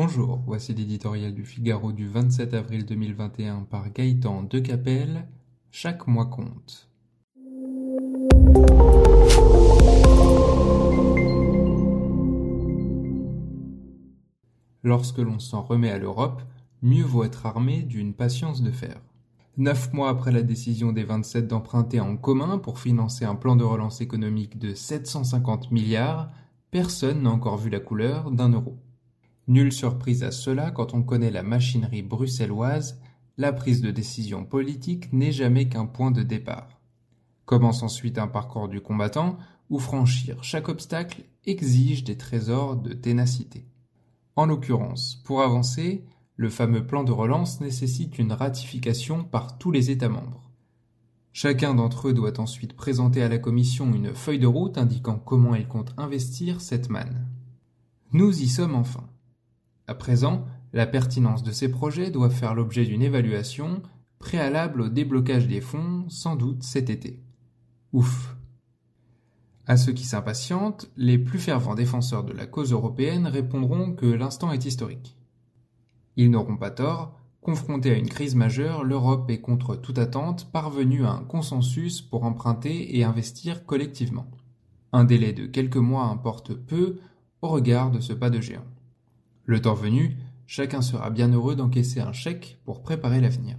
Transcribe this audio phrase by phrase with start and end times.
[0.00, 5.26] Bonjour, voici l'éditorial du Figaro du 27 avril 2021 par Gaëtan Decapelle.
[5.72, 6.88] Chaque mois compte.
[14.84, 16.42] Lorsque l'on s'en remet à l'Europe,
[16.80, 19.00] mieux vaut être armé d'une patience de fer.
[19.56, 23.64] Neuf mois après la décision des 27 d'emprunter en commun pour financer un plan de
[23.64, 26.30] relance économique de 750 milliards,
[26.70, 28.78] personne n'a encore vu la couleur d'un euro.
[29.48, 33.00] Nulle surprise à cela quand on connaît la machinerie bruxelloise,
[33.38, 36.68] la prise de décision politique n'est jamais qu'un point de départ.
[37.46, 39.38] Commence ensuite un parcours du combattant
[39.70, 43.64] où franchir chaque obstacle exige des trésors de ténacité.
[44.36, 46.04] En l'occurrence, pour avancer,
[46.36, 50.50] le fameux plan de relance nécessite une ratification par tous les États membres.
[51.32, 55.54] Chacun d'entre eux doit ensuite présenter à la Commission une feuille de route indiquant comment
[55.54, 57.26] il compte investir cette manne.
[58.12, 59.07] Nous y sommes enfin.
[59.88, 63.82] À présent, la pertinence de ces projets doit faire l'objet d'une évaluation
[64.18, 67.22] préalable au déblocage des fonds, sans doute cet été.
[67.94, 68.36] Ouf.
[69.66, 74.52] À ceux qui s'impatientent, les plus fervents défenseurs de la cause européenne répondront que l'instant
[74.52, 75.16] est historique.
[76.16, 81.06] Ils n'auront pas tort, confrontée à une crise majeure, l'Europe est contre toute attente parvenue
[81.06, 84.30] à un consensus pour emprunter et investir collectivement.
[84.92, 86.98] Un délai de quelques mois importe peu
[87.40, 88.66] au regard de ce pas de géant.
[89.48, 90.14] Le temps venu,
[90.46, 93.56] chacun sera bien heureux d'encaisser un chèque pour préparer l'avenir.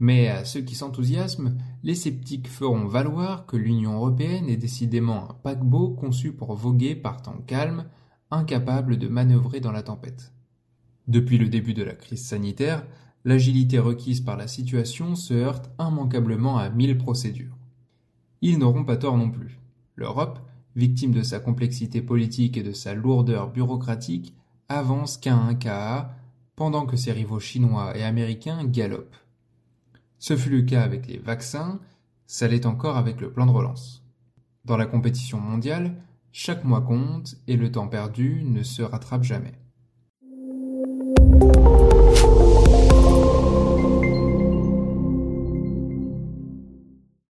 [0.00, 5.34] Mais à ceux qui s'enthousiasment, les sceptiques feront valoir que l'Union européenne est décidément un
[5.34, 7.84] paquebot conçu pour voguer par temps calme,
[8.32, 10.32] incapable de manœuvrer dans la tempête.
[11.06, 12.84] Depuis le début de la crise sanitaire,
[13.24, 17.56] l'agilité requise par la situation se heurte immanquablement à mille procédures.
[18.42, 19.60] Ils n'auront pas tort non plus.
[19.94, 20.40] L'Europe,
[20.74, 24.34] victime de sa complexité politique et de sa lourdeur bureaucratique,
[24.68, 26.14] avance qu'à un KA,
[26.56, 29.16] pendant que ses rivaux chinois et américains galopent.
[30.18, 31.78] Ce fut le cas avec les vaccins,
[32.26, 34.02] ça l'est encore avec le plan de relance.
[34.64, 35.94] Dans la compétition mondiale,
[36.32, 39.54] chaque mois compte et le temps perdu ne se rattrape jamais.